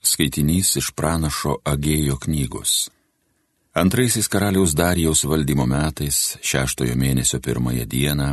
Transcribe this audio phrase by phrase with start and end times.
[0.00, 2.88] Skaitinys iš pranašo Agėjo knygos.
[3.76, 8.30] Antraisiais karaliaus Darijaus valdymo metais, šeštojo mėnesio pirmąją dieną,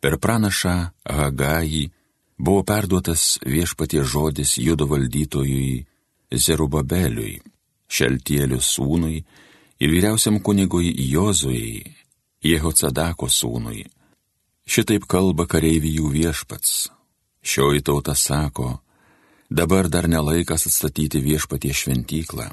[0.00, 0.76] per pranašą
[1.08, 1.88] Hagajį
[2.38, 5.86] buvo perduotas viešpatie žodis judo valdytojui
[6.30, 7.40] Zerubabeliui,
[7.88, 9.24] Šeltielių sūnui
[9.80, 11.96] ir vyriausiam kunigui Jozujai,
[12.44, 13.86] Jehocadako sūnui.
[14.68, 16.90] Šitaip kalba kareivijų viešpats.
[17.44, 18.83] Šioji tauta sako,
[19.50, 22.50] dabar dar nelaikas atstatyti viešpatie šventyklą.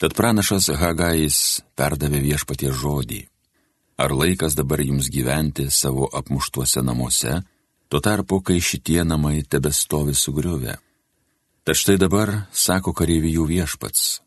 [0.00, 3.22] Tad pranašas Hagais perdavė viešpatie žodį.
[4.02, 7.42] Ar laikas dabar jums gyventi savo apmuštuose namuose,
[7.88, 10.78] tuo tarpu, kai šitie namai tebestovi sugriuvę?
[11.62, 14.22] Tad štai dabar, sako kareivijų viešpats,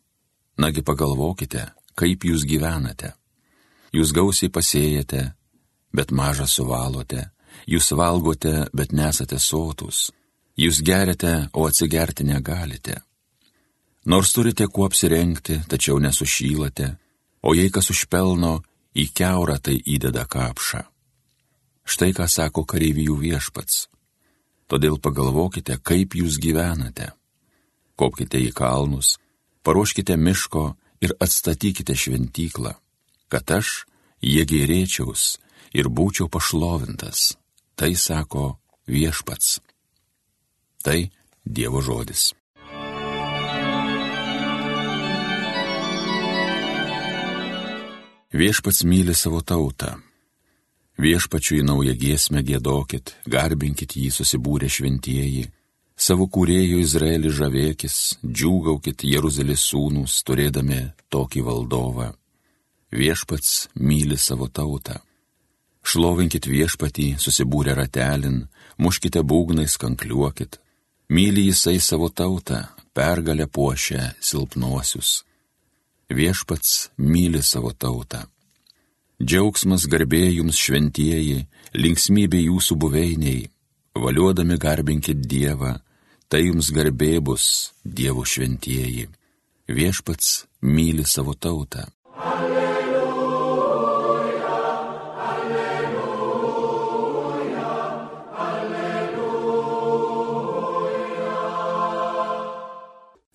[0.56, 1.66] nagi pagalvokite,
[1.98, 3.12] kaip jūs gyvenate.
[3.92, 5.34] Jūs gausiai pasėjate,
[5.92, 7.28] bet mažą suvalote,
[7.68, 10.08] jūs valgote, bet nesate sotus
[10.56, 13.02] Jūs geriate, o atsigerti negalite.
[14.06, 16.94] Nors turite kuo apsirengti, tačiau nesušylate,
[17.42, 18.62] o jei kas užpelno,
[18.96, 20.80] į keurą tai įdeda kapšą.
[21.86, 23.86] Štai ką sako kareivijų viešpats.
[24.66, 27.12] Todėl pagalvokite, kaip jūs gyvenate.
[27.94, 29.16] Kopkite į kalnus,
[29.62, 30.64] paruoškite miško
[31.04, 32.72] ir atstatykite šventyklą,
[33.28, 33.84] kad aš
[34.24, 35.36] jie gerėčiaus
[35.76, 37.36] ir būčiau pašlovintas.
[37.76, 38.56] Tai sako
[38.88, 39.60] viešpats.
[40.86, 41.08] Tai
[41.42, 42.28] Dievo žodis.
[48.30, 49.96] Viešpats myli savo tautą.
[51.02, 55.48] Viešpačiui naują giesmę gėdokit, garbinkit jį susibūrę šventieji,
[55.98, 60.78] savo kūrėjų Izraelį žavėkis, džiūgaukit Jeruzalės sūnus, turėdami
[61.10, 62.12] tokį valdovą.
[62.94, 65.00] Viešpats myli savo tautą.
[65.82, 68.44] Šlovinkit viešpatį, susibūrę ratelin,
[68.78, 70.60] muškite būgnais, kankliuokit,
[71.08, 75.22] Myli jisai savo tautą, pergalę puošia silpnuosius.
[76.10, 78.24] Viešpats myli savo tautą.
[79.22, 81.46] Džiaugsmas garbė jums šventieji,
[81.78, 83.46] linksmybė jūsų buveiniai,
[83.94, 85.76] valiuodami garbinkit Dievą,
[86.28, 89.06] tai jums garbė bus Dievo šventieji.
[89.70, 91.86] Viešpats myli savo tautą.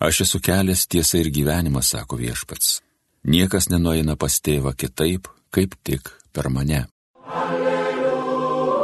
[0.02, 2.80] Aš esu kelias tiesa ir gyvenimas, sako viešpats.
[3.22, 6.86] Niekas nenueina pas tėvą kitaip, kaip tik per mane.
[7.30, 8.82] Alleluja,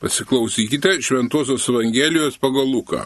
[0.00, 3.04] pasiklausykite Šventojios Evangelijos pagal Luką.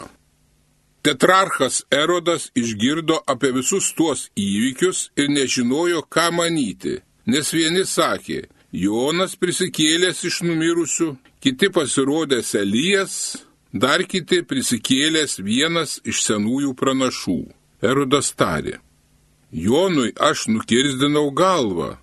[1.07, 6.97] Tetrarchas Erodas išgirdo apie visus tuos įvykius ir nežinojo, ką manyti,
[7.31, 8.41] nes vieni sakė,
[8.75, 13.13] Jonas prisikėlęs iš numirusių, kiti pasirodęs Elijas,
[13.71, 17.37] dar kiti prisikėlęs vienas iš senųjų pranašų.
[17.79, 18.81] Erodas tarė,
[19.51, 21.93] Jonui aš nukirzdinau galvą,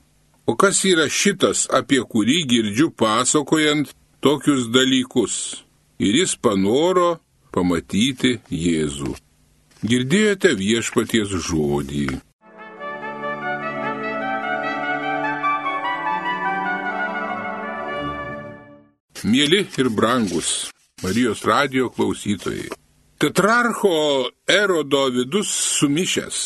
[0.48, 3.92] o kas yra šitas, apie kurį girdžiu pasakojant
[4.24, 5.36] tokius dalykus?
[6.00, 7.18] Ir jis panoro
[7.54, 9.14] pamatyti Jėzų.
[9.84, 12.06] Girdėjote viešpaties žodį.
[19.24, 20.48] Mėly ir brangus
[21.04, 22.68] Marijos radio klausytojai.
[23.18, 25.48] Tetrarcho erodo vidus
[25.78, 26.38] sumišęs.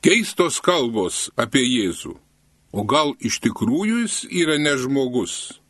[0.00, 2.14] Keistos kalbos apie Jėzų.
[2.72, 5.60] O gal iš tikrųjų jis yra nežmogus?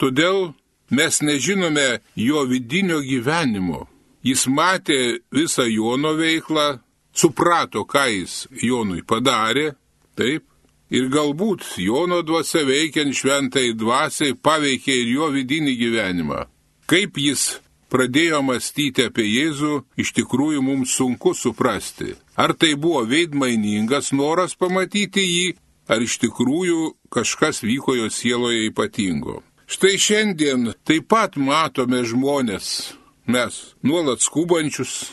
[0.00, 0.52] Todėl
[0.90, 3.86] Mes nežinome jo vidinio gyvenimo.
[4.22, 6.80] Jis matė visą Jono veiklą,
[7.14, 9.70] suprato, ką jis Jonui padarė,
[10.18, 10.44] taip,
[10.90, 16.44] ir galbūt Jono dvasia veikiant šventai dvasiai paveikė ir jo vidinį gyvenimą.
[16.90, 22.16] Kaip jis pradėjo mąstyti apie Jėzų, iš tikrųjų mums sunku suprasti.
[22.34, 25.46] Ar tai buvo veidmainingas noras pamatyti jį,
[25.90, 29.40] ar iš tikrųjų kažkas vyko jo sieloje ypatingo.
[29.70, 32.90] Štai šiandien taip pat matome žmonės,
[33.30, 35.12] mes nuolat skubančius,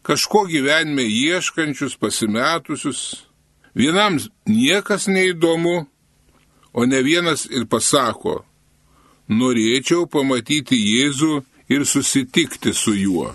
[0.00, 3.02] kažko gyvenime ieškančius, pasimetusius.
[3.76, 4.16] Vienam
[4.48, 5.74] niekas neįdomu,
[6.72, 8.42] o ne vienas ir pasako,
[9.28, 11.42] norėčiau pamatyti Jėzų
[11.72, 13.28] ir susitikti su juo.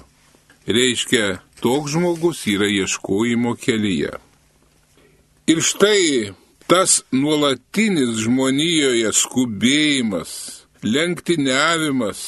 [0.66, 4.18] Reiškia, toks žmogus yra ieškojimo kelyje.
[5.48, 6.34] Ir štai
[6.68, 10.32] tas nuolatinis žmonijoje skubėjimas,
[10.84, 12.20] lenktyniavimas,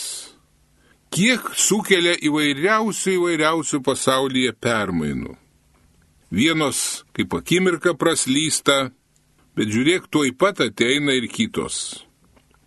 [1.11, 5.35] kiek sukelia įvairiausių įvairiausių pasaulyje permainų.
[6.31, 8.91] Vienos kaip akimirka praslysta,
[9.57, 12.05] bet žiūrėk, tuoj pat ateina ir kitos.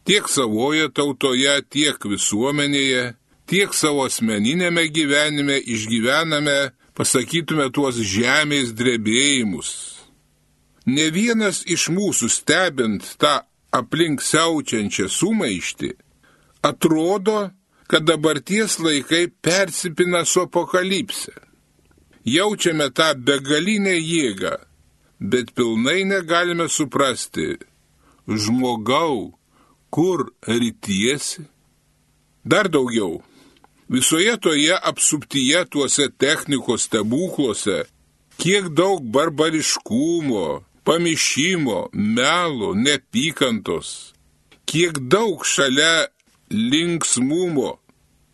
[0.05, 3.13] Tiek savoje tautoje, tiek visuomenėje,
[3.47, 10.02] tiek savo asmeninėme gyvenime išgyvename, pasakytume, tuos žemės drebėjimus.
[10.87, 13.41] Ne vienas iš mūsų stebint tą
[13.71, 15.93] aplink siaučiančią sumaištį,
[16.67, 17.53] atrodo,
[17.87, 21.33] kad dabarties laikai persipina su apokalipse.
[22.25, 24.57] Jaučiame tą begalinę jėgą,
[25.19, 27.59] bet pilnai negalime suprasti,
[28.27, 29.35] žmogau,
[29.91, 31.47] kur rytiesi.
[32.45, 33.23] Dar daugiau,
[33.89, 37.85] visoje toje apsuptyje tuose technikos stebukluose,
[38.39, 44.13] kiek daug barbariškumo, pamišimo, melo, nepykantos,
[44.67, 46.09] kiek daug šalia
[46.51, 47.77] linksmumo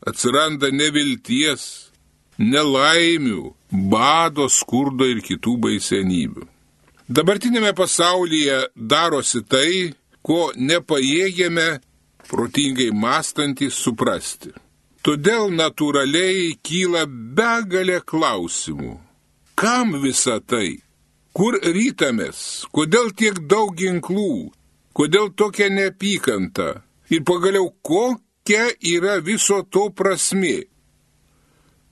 [0.06, 1.64] atsiranda nevilties,
[2.38, 3.42] nelaimių,
[3.90, 6.46] bado, skurdo ir kitų baisenybių.
[7.08, 9.92] Dabartinėme pasaulyje darosi tai,
[10.22, 11.68] ko nepajėgėme
[12.28, 14.52] protingai mąstantys suprasti.
[15.02, 18.98] Todėl natūraliai kyla begalė klausimų.
[19.58, 20.82] Kam visa tai?
[21.36, 22.66] Kur rytamės?
[22.74, 24.50] Kodėl tiek daug ginklų?
[24.96, 26.82] Kodėl tokia neapykanta?
[27.14, 30.66] Ir pagaliau, kokia yra viso to prasme?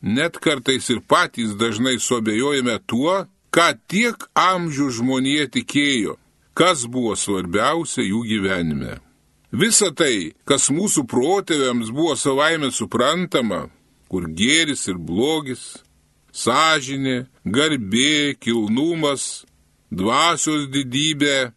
[0.02, 3.24] Net kartais ir patys dažnai sobėjojame tuo,
[3.54, 6.16] ką tiek amžių žmonėje tikėjo,
[6.52, 8.98] kas buvo svarbiausia jų gyvenime.
[9.56, 13.68] Visa tai, kas mūsų protėviams buvo savaime suprantama,
[14.10, 15.78] kur gėris ir blogis,
[16.36, 19.46] sąžinė, garbė, kilnumas,
[19.90, 21.52] dvasios didybė,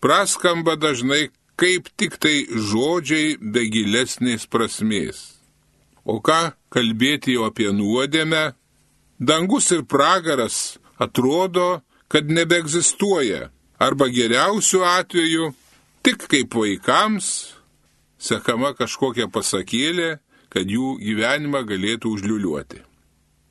[0.00, 1.28] praskamba dažnai
[1.60, 5.36] kaip tik tai žodžiai be gilesnės prasmės.
[6.08, 8.54] O ką kalbėti jau apie nuodėmę?
[9.20, 15.52] Dangus ir pragaras atrodo, kad nebeegzistuoja, arba geriausiu atveju
[16.02, 17.26] tik kaip vaikams
[18.20, 20.16] sekama kažkokia pasakėlė,
[20.52, 22.89] kad jų gyvenimą galėtų užliuliuoti.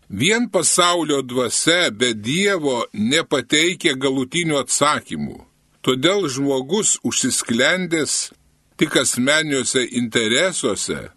[0.09, 5.37] Vien pasaulio dvasia be Dievo nepateikia galutinių atsakymų.
[5.85, 8.31] Todėl žmogus užsisklendęs
[8.81, 11.11] tik asmeniniuose interesuose,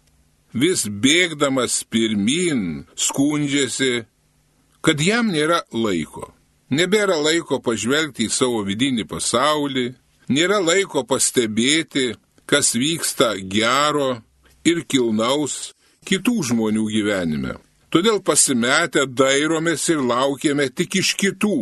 [0.53, 4.05] vis bėgdamas pirmin, skundžiasi,
[4.85, 6.29] kad jam nėra laiko.
[6.69, 9.87] Nebėra laiko pažvelgti į savo vidinį pasaulį,
[10.29, 12.13] nėra laiko pastebėti,
[12.45, 14.21] kas vyksta gero
[14.63, 15.73] ir kilnaus
[16.05, 17.57] kitų žmonių gyvenime.
[17.93, 21.57] Todėl pasimetę dairomės ir laukiame tik iš kitų,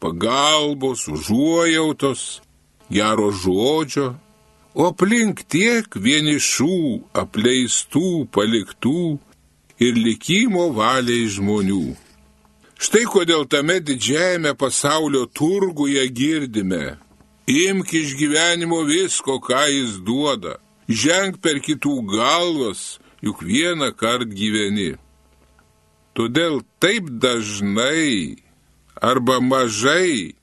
[0.00, 2.22] pagalbos, užuojautos,
[2.88, 4.14] gero žodžio,
[4.72, 6.78] o aplink tiek vienišų,
[7.22, 9.02] apleistų, paliktų
[9.84, 11.92] ir likimo valiai žmonių.
[12.80, 16.96] Štai kodėl tame didžiajame pasaulio turguje girdime,
[17.44, 20.56] imk iš gyvenimo visko, ką jis duoda,
[20.88, 24.94] ženk per kitų galvas, juk vieną kartą gyveni.
[26.16, 28.36] Todėl taip dažnai
[29.00, 30.34] arba mažai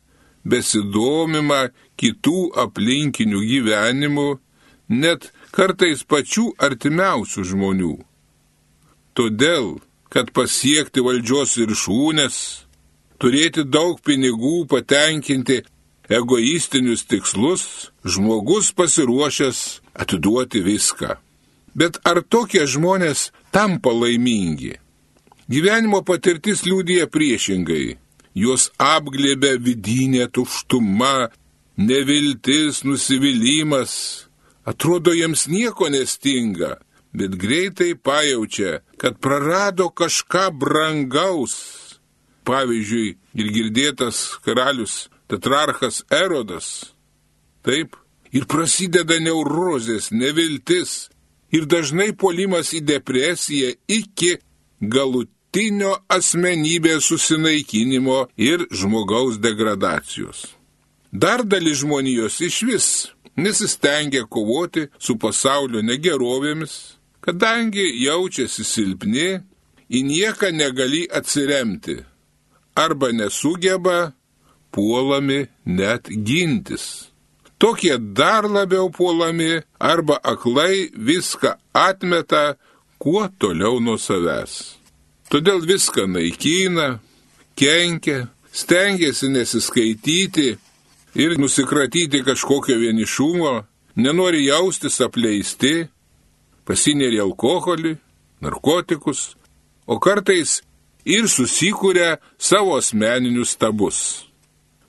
[0.48, 1.68] besidomima
[2.00, 4.30] kitų aplinkinių gyvenimų,
[4.88, 7.96] net kartais pačių artimiausių žmonių.
[9.18, 9.78] Todėl,
[10.14, 12.38] kad pasiekti valdžios viršūnės,
[13.20, 15.64] turėti daug pinigų, patenkinti
[16.08, 19.64] egoistinius tikslus, žmogus pasiruošęs
[19.98, 21.18] atiduoti viską.
[21.78, 24.78] Bet ar tokie žmonės tampa laimingi?
[25.48, 27.96] Gyvenimo patirtis liūdija priešingai
[28.38, 31.30] juos apglėbė vidinė tuštuma,
[31.80, 33.94] neviltis, nusivylimas.
[34.68, 36.76] Atrodo, jiems nieko nestinga,
[37.16, 41.56] bet greitai pajaučia, kad prarado kažką brangaus.
[42.48, 46.92] Pavyzdžiui, ir girdėtas karalius tetrarchas Erodas.
[47.64, 47.96] Taip,
[48.32, 51.08] ir prasideda neurozės, neviltis
[51.56, 54.36] ir dažnai polimas į depresiją iki
[54.80, 60.56] galutinio nuolatinio asmenybės susinaikinimo ir žmogaus degradacijos.
[61.12, 69.42] Dar dalis žmonijos iš vis nesistengia kovoti su pasaulio negerovėmis, kadangi jaučiasi silpni,
[69.90, 72.04] į nieką negali atsiremti
[72.76, 74.12] arba nesugeba
[74.72, 77.12] puolami net gintis.
[77.58, 82.58] Tokie dar labiau puolami arba aklai viską atmeta
[83.00, 84.77] kuo toliau nuo savęs.
[85.28, 87.00] Todėl viską naikina,
[87.60, 90.54] kenkia, stengiasi nesiskaityti
[91.20, 93.54] ir nusikratyti kažkokio vienišumo,
[94.00, 95.90] nenori jaustis apleisti,
[96.68, 97.98] pasinėri alkoholį,
[98.44, 99.36] narkotikus,
[99.88, 100.62] o kartais
[101.04, 104.00] ir susikūrė savo asmeninius stabus.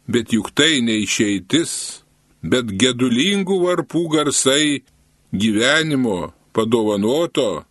[0.09, 1.73] Bet juk tai neišeitis,
[2.42, 4.83] bet gedulingų varpų garsai
[5.35, 7.64] gyvenimo padovanoto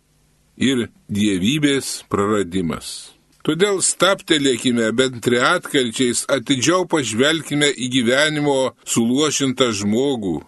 [0.58, 3.14] ir dievybės praradimas.
[3.46, 10.42] Todėl staptelėkime bent retkarčiais, atidžiau pažvelkime į gyvenimo suluošintą žmogų.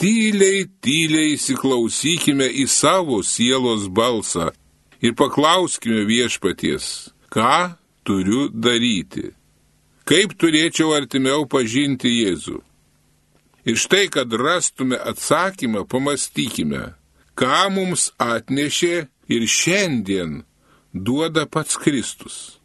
[0.00, 4.48] Tyliai, tyliai įsiklausykime į savo sielos balsą
[5.04, 9.30] ir paklauskime viešpaties, ką turiu daryti.
[10.08, 12.58] Kaip turėčiau artimiau pažinti Jėzų.
[13.62, 16.96] Ir štai, kad rastume atsakymą, pamastykime,
[17.38, 20.42] ką mums atnešė ir šiandien
[20.92, 22.58] duoda pats Kristus.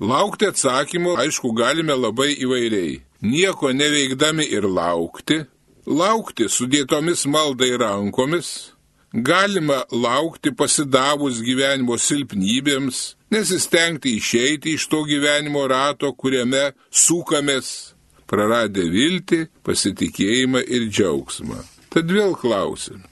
[0.00, 3.00] Laukti atsakymo, aišku, galime labai įvairiai.
[3.22, 5.40] Nieko neveikdami ir laukti,
[5.86, 8.76] laukti sudėtomis maldai rankomis,
[9.12, 17.96] galima laukti pasidavus gyvenimo silpnybėms, nesistengti išeiti iš to gyvenimo rato, kuriame sukamės,
[18.30, 21.58] praradę viltį, pasitikėjimą ir džiaugsmą.
[21.90, 23.02] Tad vėl klausim,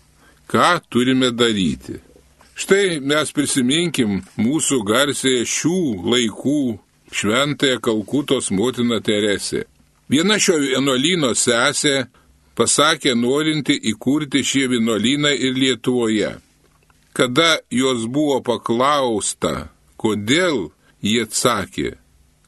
[0.46, 1.98] ką turime daryti?
[2.56, 6.60] Štai mes prisiminkim mūsų garsėje šių laikų
[7.12, 9.66] šventąją Kalkutos motiną Teresę.
[10.08, 12.06] Viena šio vienuolyno sesė
[12.56, 16.32] pasakė norinti įkurti šį vienuolyną ir Lietuvoje.
[17.12, 19.68] Kada jos buvo paklausta,
[20.00, 20.70] kodėl,
[21.04, 21.96] jie atsakė,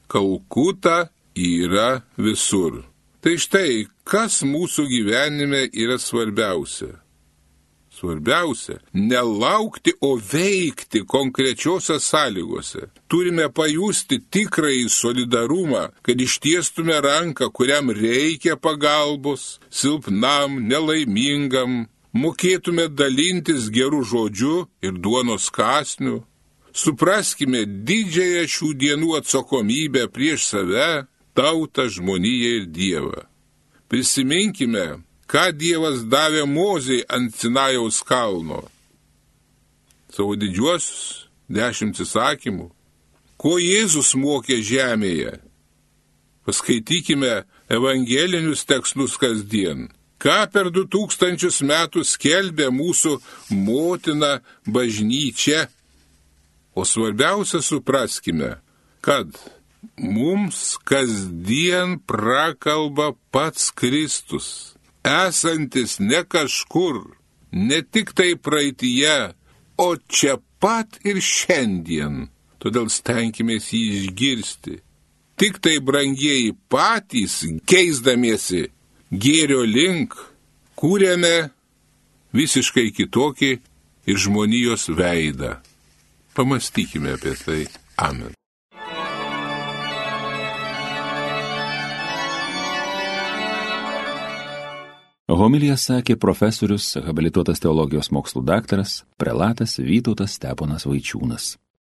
[0.09, 2.81] Kalkuta yra visur.
[3.21, 6.95] Tai štai, kas mūsų gyvenime yra svarbiausia?
[7.99, 8.77] Svarbiausia-
[9.11, 12.81] nelaukti, o veikti konkrečiose sąlygose.
[13.07, 24.01] Turime pajusti tikrąjį solidarumą, kad ištiestume ranką, kuriam reikia pagalbos, silpnam, nelaimingam, mokėtume dalintis gerų
[24.11, 26.23] žodžių ir duonos kasnių.
[26.71, 33.19] Supraskime didžiąją šių dienų atsakomybę prieš save, tautą, žmoniją ir Dievą.
[33.89, 38.63] Prisiminkime, ką Dievas davė Mozei ant Sinajaus kalno.
[40.09, 42.69] Savo didžiuosius dešimt įsakymų.
[43.39, 45.37] Ko Jėzus mokė žemėje?
[46.45, 49.87] Paskaitykime evangelinius tekstus kasdien.
[50.19, 53.19] Ką per du tūkstančius metų skelbė mūsų
[53.53, 55.69] motina bažnyčia.
[56.75, 58.57] O svarbiausia supraskime,
[58.99, 59.31] kad
[59.95, 64.75] mums kasdien prakalba pats Kristus
[65.09, 67.01] esantis ne kažkur,
[67.51, 69.33] ne tik tai praeitie,
[69.77, 72.27] o čia pat ir šiandien.
[72.59, 74.81] Todėl stenkimės jį išgirsti.
[75.39, 78.65] Tik tai brangieji patys, keisdamiesi
[79.09, 80.17] gėrio link,
[80.75, 81.49] kūrėme
[82.35, 83.53] visiškai kitokį
[84.09, 85.55] ir žmonijos veidą.
[86.35, 87.63] Pamastykime apie tai.
[87.99, 88.38] Amen.
[95.29, 101.51] Homilija sakė profesorius, habilituotas teologijos mokslų daktaras, prelatas Vytautas Steponas Vaičiūnas.